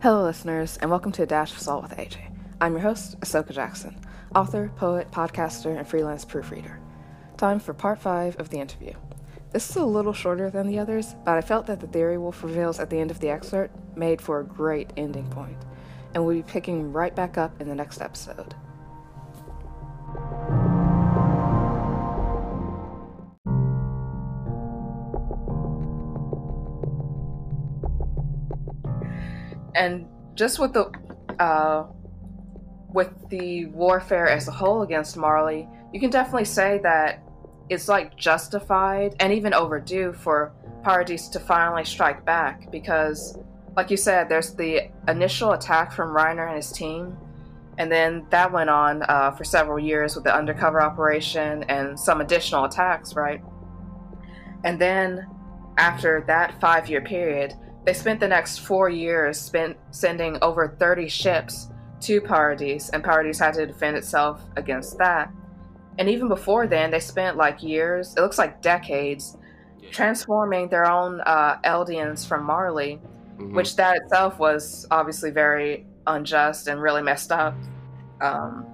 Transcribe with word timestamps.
Hello, 0.00 0.22
listeners, 0.22 0.76
and 0.76 0.92
welcome 0.92 1.10
to 1.10 1.24
A 1.24 1.26
Dash 1.26 1.50
of 1.50 1.58
Salt 1.58 1.82
with 1.82 1.96
AJ. 1.96 2.18
I'm 2.60 2.74
your 2.74 2.82
host, 2.82 3.18
Ahsoka 3.18 3.52
Jackson, 3.52 3.96
author, 4.32 4.70
poet, 4.76 5.10
podcaster, 5.10 5.76
and 5.76 5.88
freelance 5.88 6.24
proofreader. 6.24 6.78
Time 7.36 7.58
for 7.58 7.74
part 7.74 7.98
five 7.98 8.36
of 8.36 8.50
the 8.50 8.60
interview. 8.60 8.92
This 9.50 9.68
is 9.68 9.74
a 9.74 9.84
little 9.84 10.12
shorter 10.12 10.50
than 10.50 10.68
the 10.68 10.78
others, 10.78 11.16
but 11.24 11.36
I 11.36 11.40
felt 11.40 11.66
that 11.66 11.80
the 11.80 11.88
theory 11.88 12.16
Wolf 12.16 12.44
reveals 12.44 12.78
at 12.78 12.90
the 12.90 13.00
end 13.00 13.10
of 13.10 13.18
the 13.18 13.30
excerpt 13.30 13.74
made 13.96 14.22
for 14.22 14.38
a 14.38 14.44
great 14.44 14.92
ending 14.96 15.26
point, 15.30 15.58
and 16.14 16.24
we'll 16.24 16.36
be 16.36 16.42
picking 16.44 16.92
right 16.92 17.16
back 17.16 17.36
up 17.36 17.60
in 17.60 17.68
the 17.68 17.74
next 17.74 18.00
episode. 18.00 18.54
And 29.78 30.06
just 30.34 30.58
with 30.58 30.74
the 30.74 30.90
uh, 31.38 31.86
with 32.92 33.12
the 33.28 33.66
warfare 33.66 34.28
as 34.28 34.48
a 34.48 34.50
whole 34.50 34.82
against 34.82 35.16
Marley, 35.16 35.68
you 35.92 36.00
can 36.00 36.10
definitely 36.10 36.44
say 36.44 36.80
that 36.82 37.22
it's 37.68 37.86
like 37.86 38.16
justified 38.16 39.14
and 39.20 39.32
even 39.32 39.54
overdue 39.54 40.12
for 40.12 40.52
Paradis 40.82 41.28
to 41.28 41.40
finally 41.40 41.84
strike 41.84 42.24
back 42.24 42.70
because, 42.72 43.38
like 43.76 43.90
you 43.90 43.96
said, 43.96 44.28
there's 44.28 44.54
the 44.54 44.90
initial 45.06 45.52
attack 45.52 45.92
from 45.92 46.10
Reiner 46.10 46.46
and 46.48 46.56
his 46.56 46.72
team, 46.72 47.16
and 47.76 47.92
then 47.92 48.26
that 48.30 48.50
went 48.50 48.70
on 48.70 49.02
uh, 49.02 49.30
for 49.30 49.44
several 49.44 49.78
years 49.78 50.14
with 50.16 50.24
the 50.24 50.34
undercover 50.34 50.82
operation 50.82 51.62
and 51.64 51.98
some 51.98 52.20
additional 52.20 52.64
attacks, 52.64 53.14
right? 53.14 53.40
And 54.64 54.80
then 54.80 55.26
after 55.76 56.24
that 56.26 56.60
five 56.60 56.88
year 56.88 57.00
period, 57.00 57.54
they 57.88 57.94
spent 57.94 58.20
the 58.20 58.28
next 58.28 58.58
four 58.58 58.90
years 58.90 59.40
spent 59.40 59.74
sending 59.92 60.36
over 60.42 60.76
30 60.78 61.08
ships 61.08 61.70
to 62.02 62.20
Paradis, 62.20 62.90
and 62.90 63.02
Paradis 63.02 63.38
had 63.38 63.54
to 63.54 63.66
defend 63.66 63.96
itself 63.96 64.42
against 64.56 64.98
that. 64.98 65.32
And 65.98 66.06
even 66.06 66.28
before 66.28 66.66
then, 66.66 66.90
they 66.90 67.00
spent 67.00 67.38
like 67.38 67.62
years, 67.62 68.14
it 68.14 68.20
looks 68.20 68.36
like 68.36 68.60
decades, 68.60 69.38
yeah. 69.80 69.88
transforming 69.90 70.68
their 70.68 70.84
own 70.84 71.22
uh, 71.22 71.60
Eldians 71.64 72.26
from 72.26 72.44
Marley, 72.44 73.00
mm-hmm. 73.38 73.54
which 73.54 73.74
that 73.76 73.96
itself 73.96 74.38
was 74.38 74.86
obviously 74.90 75.30
very 75.30 75.86
unjust 76.06 76.68
and 76.68 76.82
really 76.82 77.00
messed 77.00 77.32
up. 77.32 77.54
Um, 78.20 78.66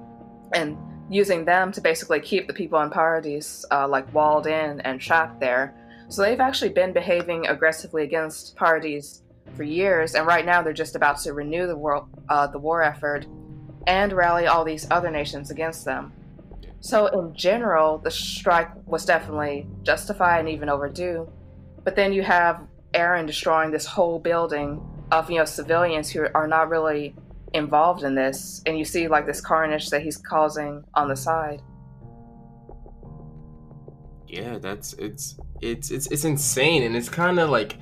and 0.52 0.76
using 1.08 1.44
them 1.44 1.70
to 1.70 1.80
basically 1.80 2.18
keep 2.18 2.48
the 2.48 2.52
people 2.52 2.80
in 2.80 2.90
Paradis 2.90 3.64
uh, 3.70 3.86
like 3.86 4.12
walled 4.12 4.48
in 4.48 4.80
and 4.80 5.00
trapped 5.00 5.38
there 5.38 5.72
so 6.08 6.22
they've 6.22 6.40
actually 6.40 6.70
been 6.70 6.92
behaving 6.92 7.46
aggressively 7.46 8.04
against 8.04 8.56
Paradis 8.56 9.22
for 9.56 9.62
years, 9.62 10.14
and 10.14 10.26
right 10.26 10.44
now 10.44 10.62
they're 10.62 10.72
just 10.72 10.96
about 10.96 11.18
to 11.18 11.32
renew 11.32 11.66
the 11.66 11.76
war, 11.76 12.06
uh, 12.28 12.46
the 12.46 12.58
war 12.58 12.82
effort 12.82 13.26
and 13.86 14.12
rally 14.12 14.46
all 14.46 14.64
these 14.64 14.86
other 14.90 15.10
nations 15.10 15.50
against 15.50 15.84
them. 15.84 16.12
So 16.80 17.06
in 17.06 17.34
general, 17.34 17.98
the 17.98 18.10
strike 18.10 18.70
was 18.86 19.04
definitely 19.04 19.66
justified 19.82 20.40
and 20.40 20.48
even 20.48 20.68
overdue. 20.68 21.30
But 21.82 21.96
then 21.96 22.12
you 22.12 22.22
have 22.22 22.60
Eren 22.92 23.26
destroying 23.26 23.70
this 23.70 23.86
whole 23.86 24.18
building 24.18 24.80
of 25.10 25.30
you 25.30 25.38
know 25.38 25.44
civilians 25.44 26.10
who 26.10 26.26
are 26.34 26.48
not 26.48 26.70
really 26.70 27.14
involved 27.52 28.02
in 28.02 28.14
this, 28.14 28.62
and 28.66 28.78
you 28.78 28.84
see 28.84 29.08
like 29.08 29.26
this 29.26 29.40
carnage 29.40 29.90
that 29.90 30.02
he's 30.02 30.16
causing 30.16 30.84
on 30.94 31.08
the 31.08 31.16
side 31.16 31.62
yeah, 34.34 34.58
that's 34.58 34.92
it's 34.94 35.36
it's 35.60 35.90
it's 35.90 36.06
it's 36.08 36.24
insane, 36.24 36.82
and 36.82 36.96
it's 36.96 37.08
kind 37.08 37.38
of 37.38 37.50
like 37.50 37.76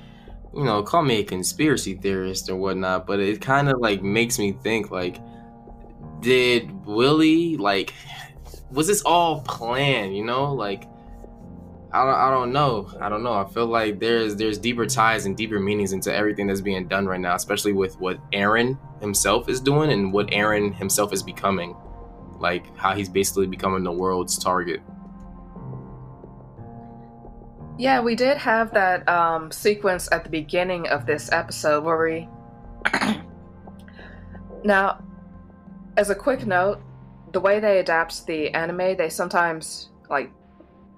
you 0.55 0.63
know, 0.63 0.83
call 0.83 1.01
me 1.01 1.19
a 1.19 1.23
conspiracy 1.23 1.95
theorist 1.95 2.49
or 2.49 2.55
whatnot, 2.55 3.07
but 3.07 3.19
it 3.19 3.41
kind 3.41 3.69
of 3.69 3.79
like 3.79 4.03
makes 4.03 4.37
me 4.37 4.51
think 4.51 4.91
like, 4.91 5.17
did 6.19 6.85
Willy 6.85 7.57
like, 7.57 7.93
was 8.71 8.87
this 8.87 9.01
all 9.01 9.41
planned? 9.41 10.15
You 10.15 10.25
know, 10.25 10.53
like. 10.53 10.87
I 11.95 12.03
don't, 12.05 12.15
I 12.15 12.31
don't 12.31 12.51
know. 12.51 12.91
I 12.99 13.07
don't 13.07 13.21
know. 13.21 13.33
I 13.33 13.45
feel 13.45 13.67
like 13.67 13.99
there's 13.99 14.35
there's 14.35 14.57
deeper 14.57 14.87
ties 14.87 15.27
and 15.27 15.37
deeper 15.37 15.59
meanings 15.59 15.93
into 15.93 16.11
everything 16.11 16.47
that's 16.47 16.59
being 16.59 16.87
done 16.87 17.05
right 17.05 17.19
now, 17.19 17.35
especially 17.35 17.71
with 17.71 17.99
what 17.99 18.17
Eren 18.31 18.79
himself 18.99 19.47
is 19.47 19.61
doing 19.61 19.91
and 19.91 20.11
what 20.11 20.25
Eren 20.29 20.73
himself 20.73 21.13
is 21.13 21.21
becoming. 21.21 21.75
Like 22.39 22.75
how 22.75 22.95
he's 22.95 23.09
basically 23.09 23.45
becoming 23.45 23.83
the 23.83 23.91
world's 23.91 24.39
target. 24.39 24.81
Yeah, 27.77 28.01
we 28.01 28.15
did 28.15 28.37
have 28.37 28.73
that 28.73 29.07
um, 29.09 29.51
sequence 29.51 30.07
at 30.11 30.23
the 30.23 30.29
beginning 30.29 30.87
of 30.87 31.05
this 31.05 31.31
episode 31.31 31.83
where 31.83 31.97
we. 32.01 32.29
now, 34.63 35.03
as 35.97 36.09
a 36.09 36.15
quick 36.15 36.45
note, 36.45 36.81
the 37.31 37.39
way 37.39 37.59
they 37.59 37.79
adapt 37.79 38.25
the 38.27 38.51
anime, 38.53 38.95
they 38.97 39.09
sometimes 39.09 39.89
like 40.09 40.31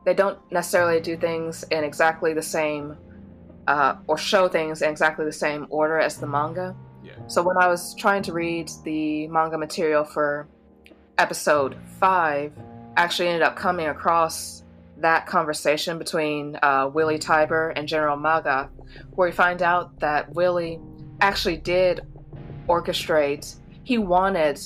they 0.06 0.14
don't 0.14 0.40
necessarily 0.52 1.00
do 1.00 1.16
things 1.16 1.64
in 1.72 1.84
exactly 1.84 2.34
the 2.34 2.42
same 2.42 2.98
uh, 3.68 3.96
or 4.08 4.18
show 4.18 4.48
things 4.48 4.82
in 4.82 4.90
exactly 4.90 5.26
the 5.26 5.32
same 5.32 5.68
order 5.70 5.98
as 5.98 6.18
the 6.18 6.28
manga. 6.28 6.76
Yeah. 7.04 7.14
So 7.28 7.42
when 7.42 7.58
I 7.58 7.68
was 7.68 7.96
trying 7.96 8.22
to 8.24 8.34
read 8.34 8.70
the 8.84 9.28
manga 9.28 9.58
material 9.58 10.04
for 10.04 10.48
episode 11.18 11.78
five, 12.00 12.52
I 12.98 13.04
actually 13.04 13.30
ended 13.30 13.44
up 13.44 13.56
coming 13.56 13.88
across 13.88 14.65
that 14.98 15.26
conversation 15.28 15.98
between 15.98 16.58
uh, 16.62 16.90
Willy 16.94 17.20
Tybur 17.20 17.74
and 17.76 17.88
General 17.88 18.18
Magath, 18.18 18.70
where 19.12 19.30
we 19.30 19.32
find 19.32 19.62
out 19.62 20.00
that 20.00 20.34
Willy 20.34 20.80
actually 21.22 21.58
did 21.58 22.02
orchestrate, 22.68 23.56
he 23.84 23.98
wanted 23.98 24.60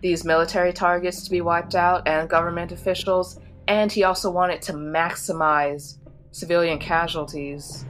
these 0.00 0.24
military 0.24 0.72
targets 0.72 1.22
to 1.24 1.30
be 1.30 1.40
wiped 1.40 1.74
out 1.74 2.06
and 2.06 2.28
government 2.28 2.72
officials, 2.72 3.40
and 3.68 3.90
he 3.90 4.04
also 4.04 4.30
wanted 4.30 4.60
to 4.62 4.72
maximize 4.72 5.98
civilian 6.30 6.78
casualties. 6.78 7.86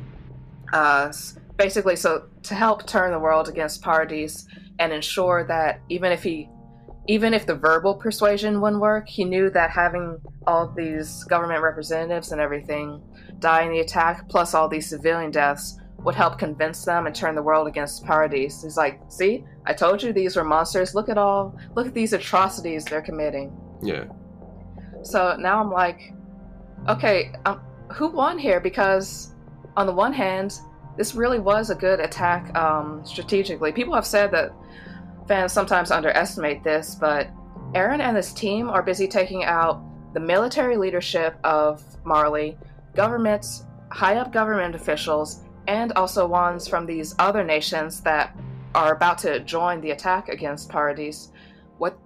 Uh, 0.72 1.12
basically, 1.56 1.96
so 1.96 2.26
to 2.42 2.54
help 2.54 2.86
turn 2.86 3.10
the 3.10 3.18
world 3.18 3.48
against 3.48 3.82
Paradis 3.82 4.46
and 4.78 4.92
ensure 4.92 5.44
that 5.44 5.80
even 5.88 6.12
if 6.12 6.22
he 6.22 6.48
even 7.06 7.34
if 7.34 7.46
the 7.46 7.54
verbal 7.54 7.94
persuasion 7.94 8.60
wouldn't 8.60 8.80
work, 8.80 9.08
he 9.08 9.24
knew 9.24 9.50
that 9.50 9.70
having 9.70 10.18
all 10.46 10.72
these 10.74 11.24
government 11.24 11.62
representatives 11.62 12.32
and 12.32 12.40
everything 12.40 13.02
die 13.40 13.62
in 13.62 13.70
the 13.70 13.80
attack, 13.80 14.28
plus 14.28 14.54
all 14.54 14.68
these 14.68 14.88
civilian 14.88 15.30
deaths, 15.30 15.78
would 15.98 16.14
help 16.14 16.38
convince 16.38 16.84
them 16.84 17.06
and 17.06 17.14
turn 17.14 17.34
the 17.34 17.42
world 17.42 17.66
against 17.66 18.04
Paradis. 18.04 18.62
He's 18.62 18.76
like, 18.76 19.00
see, 19.08 19.44
I 19.66 19.72
told 19.72 20.02
you 20.02 20.12
these 20.12 20.36
were 20.36 20.44
monsters. 20.44 20.94
Look 20.94 21.08
at 21.08 21.18
all, 21.18 21.58
look 21.74 21.86
at 21.86 21.94
these 21.94 22.12
atrocities 22.12 22.84
they're 22.84 23.02
committing. 23.02 23.56
Yeah. 23.82 24.04
So 25.02 25.36
now 25.38 25.60
I'm 25.60 25.70
like, 25.70 26.12
okay, 26.88 27.32
um, 27.44 27.60
who 27.92 28.08
won 28.08 28.38
here? 28.38 28.60
Because 28.60 29.34
on 29.76 29.86
the 29.86 29.92
one 29.92 30.12
hand, 30.12 30.58
this 30.96 31.14
really 31.14 31.38
was 31.38 31.70
a 31.70 31.74
good 31.74 32.00
attack 32.00 32.54
um, 32.56 33.04
strategically. 33.04 33.72
People 33.72 33.94
have 33.94 34.06
said 34.06 34.30
that 34.32 34.52
Fans 35.26 35.52
sometimes 35.52 35.90
underestimate 35.90 36.62
this, 36.62 36.94
but 36.94 37.28
Eren 37.72 38.00
and 38.00 38.16
his 38.16 38.32
team 38.32 38.68
are 38.68 38.82
busy 38.82 39.08
taking 39.08 39.44
out 39.44 39.82
the 40.12 40.20
military 40.20 40.76
leadership 40.76 41.36
of 41.44 41.82
Marley, 42.04 42.56
governments, 42.94 43.64
high 43.90 44.16
up 44.16 44.32
government 44.32 44.74
officials, 44.74 45.40
and 45.66 45.92
also 45.92 46.26
ones 46.26 46.68
from 46.68 46.86
these 46.86 47.14
other 47.18 47.42
nations 47.42 48.00
that 48.02 48.36
are 48.74 48.94
about 48.94 49.18
to 49.18 49.40
join 49.40 49.80
the 49.80 49.92
attack 49.92 50.28
against 50.28 50.68
Paradis. 50.68 51.30
What? 51.78 51.98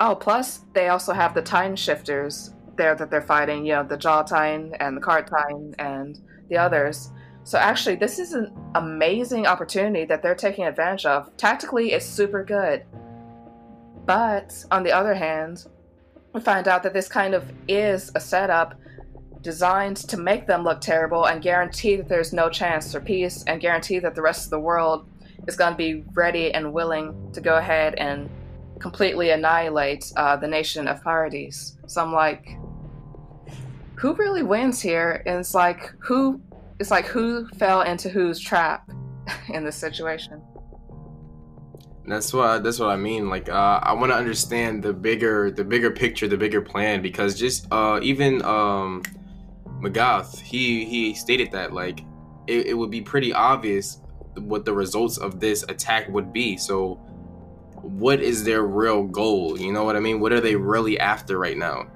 Oh, 0.00 0.14
plus 0.14 0.64
they 0.72 0.88
also 0.88 1.12
have 1.12 1.34
the 1.34 1.42
Titan 1.42 1.76
shifters 1.76 2.54
there 2.76 2.94
that 2.94 3.10
they're 3.10 3.20
fighting. 3.22 3.66
You 3.66 3.74
know, 3.74 3.82
the 3.82 3.96
Jaw 3.96 4.22
Titan 4.22 4.74
and 4.80 4.96
the 4.96 5.00
Cart 5.00 5.28
Titan 5.28 5.74
and 5.78 6.18
the 6.48 6.56
others. 6.56 7.10
So 7.44 7.58
actually, 7.58 7.96
this 7.96 8.18
is 8.18 8.34
an 8.34 8.52
amazing 8.74 9.46
opportunity 9.46 10.04
that 10.04 10.22
they're 10.22 10.34
taking 10.34 10.64
advantage 10.64 11.06
of. 11.06 11.36
Tactically, 11.36 11.92
it's 11.92 12.06
super 12.06 12.44
good. 12.44 12.84
But 14.06 14.64
on 14.70 14.82
the 14.82 14.92
other 14.92 15.14
hand, 15.14 15.66
we 16.32 16.40
find 16.40 16.68
out 16.68 16.82
that 16.84 16.92
this 16.92 17.08
kind 17.08 17.34
of 17.34 17.44
is 17.68 18.10
a 18.14 18.20
setup 18.20 18.74
designed 19.42 19.96
to 19.96 20.16
make 20.16 20.46
them 20.46 20.62
look 20.62 20.80
terrible 20.80 21.26
and 21.26 21.42
guarantee 21.42 21.96
that 21.96 22.08
there's 22.08 22.32
no 22.32 22.48
chance 22.48 22.92
for 22.92 23.00
peace 23.00 23.42
and 23.46 23.60
guarantee 23.60 23.98
that 23.98 24.14
the 24.14 24.22
rest 24.22 24.44
of 24.44 24.50
the 24.50 24.60
world 24.60 25.08
is 25.48 25.56
going 25.56 25.72
to 25.72 25.76
be 25.76 26.04
ready 26.14 26.54
and 26.54 26.72
willing 26.72 27.30
to 27.32 27.40
go 27.40 27.56
ahead 27.56 27.94
and 27.96 28.30
completely 28.78 29.30
annihilate 29.30 30.12
uh, 30.16 30.36
the 30.36 30.46
nation 30.46 30.86
of 30.86 31.02
Paradis. 31.02 31.76
So 31.86 32.02
I'm 32.02 32.12
like, 32.12 32.56
who 33.96 34.14
really 34.14 34.42
wins 34.42 34.80
here? 34.80 35.22
And 35.26 35.40
it's 35.40 35.54
like, 35.54 35.92
who 35.98 36.40
it's 36.82 36.90
like 36.90 37.06
who 37.06 37.46
fell 37.50 37.82
into 37.82 38.08
whose 38.08 38.40
trap 38.40 38.90
in 39.54 39.64
this 39.64 39.76
situation. 39.76 40.42
That's 42.04 42.34
what 42.34 42.64
that's 42.64 42.80
what 42.80 42.90
I 42.90 42.96
mean. 42.96 43.28
Like 43.30 43.48
uh, 43.48 43.78
I 43.80 43.92
want 43.92 44.10
to 44.10 44.16
understand 44.16 44.82
the 44.82 44.92
bigger 44.92 45.52
the 45.52 45.62
bigger 45.62 45.92
picture, 45.92 46.26
the 46.26 46.36
bigger 46.36 46.60
plan. 46.60 47.00
Because 47.00 47.38
just 47.38 47.68
uh, 47.70 48.00
even 48.02 48.42
um, 48.42 49.04
Magath, 49.80 50.40
he 50.40 50.84
he 50.84 51.14
stated 51.14 51.52
that 51.52 51.72
like 51.72 52.00
it, 52.48 52.66
it 52.66 52.74
would 52.74 52.90
be 52.90 53.00
pretty 53.00 53.32
obvious 53.32 54.00
what 54.34 54.64
the 54.64 54.72
results 54.72 55.18
of 55.18 55.38
this 55.38 55.62
attack 55.68 56.08
would 56.08 56.32
be. 56.32 56.56
So 56.56 56.94
what 57.80 58.20
is 58.20 58.42
their 58.42 58.64
real 58.64 59.04
goal? 59.04 59.56
You 59.56 59.72
know 59.72 59.84
what 59.84 59.94
I 59.94 60.00
mean? 60.00 60.18
What 60.18 60.32
are 60.32 60.40
they 60.40 60.56
really 60.56 60.98
after 60.98 61.38
right 61.38 61.56
now? 61.56 61.86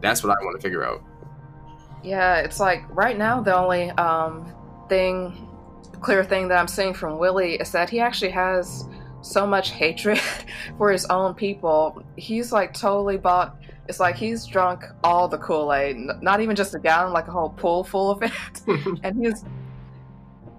That's 0.00 0.22
what 0.22 0.30
I 0.30 0.44
want 0.44 0.60
to 0.60 0.62
figure 0.62 0.84
out. 0.84 1.02
Yeah, 2.02 2.38
it's 2.38 2.58
like 2.58 2.84
right 2.90 3.16
now 3.16 3.40
the 3.40 3.56
only 3.56 3.90
um, 3.90 4.52
thing, 4.88 5.48
clear 6.00 6.24
thing 6.24 6.48
that 6.48 6.58
I'm 6.58 6.68
seeing 6.68 6.94
from 6.94 7.18
Willy 7.18 7.54
is 7.54 7.70
that 7.72 7.88
he 7.90 8.00
actually 8.00 8.30
has 8.32 8.88
so 9.22 9.46
much 9.46 9.70
hatred 9.70 10.20
for 10.78 10.90
his 10.90 11.06
own 11.06 11.34
people. 11.34 12.02
He's 12.16 12.52
like 12.52 12.74
totally 12.74 13.16
bought. 13.16 13.56
It's 13.88 14.00
like 14.00 14.16
he's 14.16 14.46
drunk 14.46 14.84
all 15.02 15.28
the 15.28 15.38
Kool 15.38 15.72
Aid, 15.72 15.96
not 16.20 16.40
even 16.40 16.54
just 16.54 16.74
a 16.74 16.78
gallon, 16.78 17.12
like 17.12 17.28
a 17.28 17.32
whole 17.32 17.50
pool 17.50 17.84
full 17.84 18.10
of 18.10 18.22
it. 18.22 18.32
and 19.02 19.24
he's, 19.24 19.44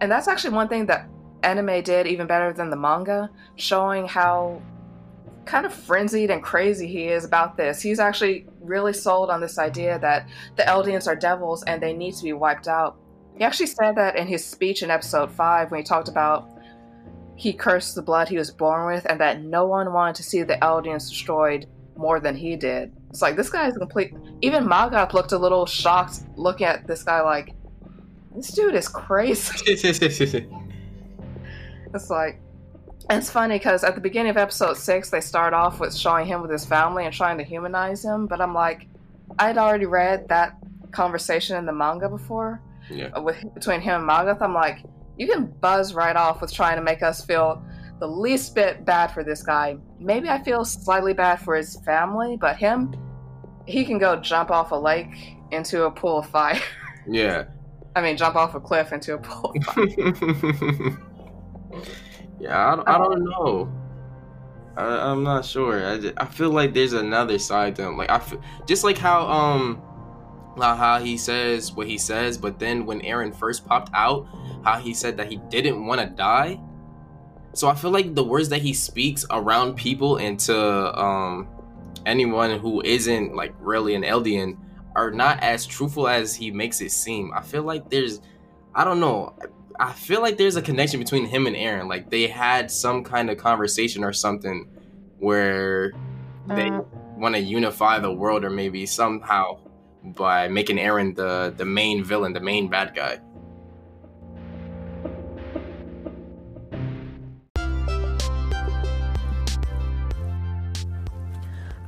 and 0.01 0.11
that's 0.11 0.27
actually 0.27 0.53
one 0.53 0.67
thing 0.67 0.85
that 0.87 1.07
anime 1.41 1.81
did 1.83 2.07
even 2.07 2.27
better 2.27 2.51
than 2.53 2.69
the 2.69 2.75
manga, 2.75 3.29
showing 3.55 4.07
how 4.07 4.61
kind 5.45 5.65
of 5.65 5.73
frenzied 5.73 6.29
and 6.29 6.41
crazy 6.41 6.87
he 6.87 7.07
is 7.07 7.25
about 7.25 7.57
this. 7.57 7.81
He's 7.81 7.99
actually 7.99 8.47
really 8.61 8.93
sold 8.93 9.29
on 9.29 9.41
this 9.41 9.57
idea 9.57 9.99
that 9.99 10.27
the 10.55 10.63
Eldians 10.63 11.07
are 11.07 11.15
devils 11.15 11.63
and 11.63 11.81
they 11.81 11.93
need 11.93 12.15
to 12.15 12.23
be 12.23 12.33
wiped 12.33 12.67
out. 12.67 12.97
He 13.37 13.43
actually 13.43 13.67
said 13.67 13.95
that 13.95 14.15
in 14.15 14.27
his 14.27 14.45
speech 14.45 14.83
in 14.83 14.91
episode 14.91 15.31
5 15.31 15.71
when 15.71 15.79
he 15.79 15.83
talked 15.83 16.07
about 16.07 16.49
he 17.35 17.51
cursed 17.51 17.95
the 17.95 18.01
blood 18.01 18.29
he 18.29 18.37
was 18.37 18.51
born 18.51 18.85
with 18.85 19.05
and 19.09 19.19
that 19.19 19.41
no 19.41 19.65
one 19.65 19.91
wanted 19.91 20.15
to 20.15 20.23
see 20.23 20.43
the 20.43 20.57
Eldians 20.57 21.09
destroyed 21.09 21.65
more 21.97 22.19
than 22.19 22.35
he 22.35 22.55
did. 22.55 22.91
It's 23.09 23.21
like 23.21 23.35
this 23.35 23.49
guy 23.49 23.67
is 23.67 23.77
complete. 23.77 24.13
Even 24.41 24.65
Magath 24.65 25.13
looked 25.13 25.31
a 25.31 25.37
little 25.37 25.65
shocked 25.65 26.21
looking 26.35 26.67
at 26.67 26.87
this 26.87 27.03
guy 27.03 27.21
like, 27.21 27.53
this 28.35 28.51
dude 28.51 28.75
is 28.75 28.87
crazy. 28.87 29.51
it's 31.93 32.09
like, 32.09 32.39
it's 33.09 33.29
funny 33.29 33.55
because 33.57 33.83
at 33.83 33.95
the 33.95 34.01
beginning 34.01 34.29
of 34.29 34.37
episode 34.37 34.77
six, 34.77 35.09
they 35.09 35.21
start 35.21 35.53
off 35.53 35.79
with 35.79 35.95
showing 35.95 36.25
him 36.25 36.41
with 36.41 36.51
his 36.51 36.65
family 36.65 37.05
and 37.05 37.13
trying 37.13 37.37
to 37.37 37.43
humanize 37.43 38.03
him. 38.03 38.27
But 38.27 38.41
I'm 38.41 38.53
like, 38.53 38.87
I'd 39.39 39.57
already 39.57 39.85
read 39.85 40.27
that 40.29 40.57
conversation 40.91 41.57
in 41.57 41.65
the 41.65 41.73
manga 41.73 42.07
before 42.07 42.61
yeah. 42.89 43.07
Uh, 43.07 43.21
with 43.21 43.41
between 43.53 43.81
him 43.81 44.01
and 44.01 44.09
Magath. 44.09 44.41
I'm 44.41 44.53
like, 44.53 44.83
you 45.17 45.27
can 45.27 45.45
buzz 45.45 45.93
right 45.93 46.15
off 46.15 46.41
with 46.41 46.53
trying 46.53 46.77
to 46.77 46.81
make 46.81 47.03
us 47.03 47.23
feel 47.25 47.63
the 47.99 48.07
least 48.07 48.55
bit 48.55 48.85
bad 48.85 49.07
for 49.07 49.23
this 49.23 49.43
guy. 49.43 49.77
Maybe 49.99 50.29
I 50.29 50.43
feel 50.43 50.65
slightly 50.65 51.13
bad 51.13 51.39
for 51.39 51.55
his 51.55 51.77
family, 51.85 52.37
but 52.37 52.57
him, 52.57 52.95
he 53.65 53.85
can 53.85 53.97
go 53.97 54.15
jump 54.17 54.51
off 54.51 54.71
a 54.71 54.75
lake 54.75 55.37
into 55.51 55.85
a 55.85 55.91
pool 55.91 56.19
of 56.19 56.29
fire. 56.29 56.59
Yeah. 57.05 57.47
I 57.97 58.01
mean, 58.01 58.15
jump 58.15 58.37
off 58.37 58.55
a 58.55 58.61
cliff 58.61 58.93
into 58.93 59.15
a 59.15 59.17
pool 59.17 59.53
of 59.57 59.63
fire. 59.65 60.97
Yeah, 62.43 62.75
I, 62.85 62.95
I 62.95 62.97
don't 62.97 63.23
know. 63.23 63.71
I, 64.75 65.11
am 65.11 65.23
not 65.23 65.45
sure. 65.45 65.87
I, 65.87 65.97
just, 65.97 66.13
I 66.17 66.25
feel 66.25 66.49
like 66.49 66.73
there's 66.73 66.91
another 66.91 67.39
side 67.39 67.77
to 67.77 67.83
him. 67.83 67.95
Like 67.95 68.09
I 68.09 68.19
feel, 68.19 68.41
just 68.67 68.83
like 68.83 68.97
how 68.97 69.25
um 69.27 69.81
like 70.57 70.77
how 70.77 70.99
he 70.99 71.15
says 71.17 71.71
what 71.71 71.87
he 71.87 71.97
says, 71.97 72.37
but 72.37 72.59
then 72.59 72.85
when 72.85 72.99
Eren 72.99 73.33
first 73.33 73.65
popped 73.65 73.91
out, 73.93 74.27
how 74.65 74.77
he 74.77 74.93
said 74.93 75.15
that 75.17 75.31
he 75.31 75.37
didn't 75.49 75.85
want 75.85 76.01
to 76.01 76.07
die. 76.07 76.59
So 77.53 77.69
I 77.69 77.75
feel 77.75 77.91
like 77.91 78.13
the 78.13 78.25
words 78.25 78.49
that 78.49 78.61
he 78.61 78.73
speaks 78.73 79.25
around 79.31 79.75
people 79.75 80.17
and 80.17 80.37
to 80.41 80.99
um 80.99 81.47
anyone 82.05 82.59
who 82.59 82.81
isn't 82.81 83.33
like 83.33 83.53
really 83.61 83.95
an 83.95 84.03
Eldian 84.03 84.57
are 84.97 85.11
not 85.11 85.41
as 85.41 85.65
truthful 85.65 86.09
as 86.09 86.35
he 86.35 86.51
makes 86.51 86.81
it 86.81 86.91
seem. 86.91 87.31
I 87.33 87.41
feel 87.41 87.63
like 87.63 87.89
there's 87.89 88.19
I 88.75 88.83
don't 88.83 88.99
know. 88.99 89.33
I 89.79 89.91
feel 89.91 90.21
like 90.21 90.37
there's 90.37 90.55
a 90.55 90.61
connection 90.61 90.99
between 90.99 91.25
him 91.25 91.47
and 91.47 91.55
Eren. 91.55 91.89
Like 91.89 92.09
they 92.09 92.27
had 92.27 92.69
some 92.69 93.03
kind 93.03 93.29
of 93.29 93.37
conversation 93.37 94.03
or 94.03 94.13
something 94.13 94.69
where 95.17 95.93
they 96.47 96.69
uh, 96.69 96.81
want 97.15 97.35
to 97.35 97.41
unify 97.41 97.99
the 97.99 98.11
world, 98.11 98.43
or 98.43 98.49
maybe 98.49 98.85
somehow 98.85 99.59
by 100.03 100.47
making 100.47 100.77
Eren 100.77 101.15
the 101.15 101.53
the 101.55 101.65
main 101.65 102.03
villain, 102.03 102.33
the 102.33 102.39
main 102.39 102.69
bad 102.69 102.93
guy. 102.95 103.19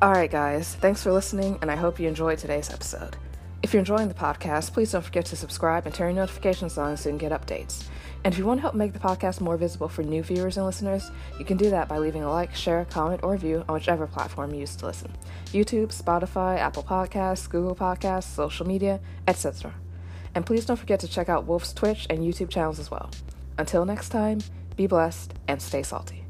Alright, 0.02 0.30
guys, 0.30 0.76
thanks 0.76 1.02
for 1.02 1.12
listening, 1.12 1.58
and 1.62 1.72
I 1.72 1.76
hope 1.76 2.00
you 2.00 2.08
enjoyed 2.08 2.38
today's 2.38 2.70
episode. 2.70 3.16
If 3.64 3.74
you're 3.74 3.80
enjoying 3.80 4.08
the 4.08 4.14
podcast, 4.14 4.74
please 4.74 4.92
don't 4.92 5.04
forget 5.04 5.26
to 5.26 5.36
subscribe 5.36 5.86
and 5.86 5.96
turn 5.96 6.16
your 6.16 6.24
notifications 6.24 6.78
on 6.78 6.98
so 6.98 7.10
you 7.10 7.18
can 7.18 7.30
get 7.30 7.42
updates. 7.42 7.86
And 8.24 8.34
if 8.34 8.38
you 8.38 8.46
want 8.46 8.58
to 8.58 8.62
help 8.62 8.76
make 8.76 8.94
the 8.94 9.00
podcast 9.00 9.40
more 9.40 9.58
visible 9.58 9.88
for 9.88 10.04
new 10.04 10.24
viewers 10.24 10.58
and 10.58 10.66
listeners, 10.66 11.12
you 11.40 11.46
can 11.46 11.58
do 11.58 11.70
that 11.70 11.88
by 11.88 11.98
leaving 11.98 12.24
a 12.24 12.30
like, 12.30 12.56
share, 12.56 12.86
comment, 12.86 13.22
or 13.24 13.32
review 13.32 13.64
on 13.68 13.76
whichever 13.76 14.08
platform 14.08 14.54
you 14.54 14.62
use 14.62 14.76
to 14.78 14.86
listen 14.86 15.12
YouTube, 15.52 15.88
Spotify, 15.88 16.58
Apple 16.58 16.84
Podcasts, 16.84 17.50
Google 17.50 17.76
Podcasts, 17.76 18.24
social 18.24 18.68
media, 18.68 19.00
etc. 19.28 19.74
And 20.34 20.46
please 20.46 20.66
don't 20.66 20.78
forget 20.78 21.00
to 21.02 21.08
check 21.08 21.30
out 21.30 21.46
Wolf's 21.46 21.72
Twitch 21.72 22.08
and 22.10 22.20
YouTube 22.20 22.50
channels 22.50 22.80
as 22.80 22.92
well. 22.92 23.10
Until 23.58 23.86
next 23.86 24.10
time, 24.10 24.42
be 24.76 24.88
blessed 24.88 25.34
and 25.48 25.62
stay 25.62 25.82
salty. 25.82 26.25